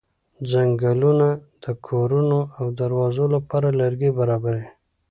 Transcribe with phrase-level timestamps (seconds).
[0.49, 1.27] څنګلونه
[1.63, 4.67] د کورونو او دروازو لپاره لرګي برابروي.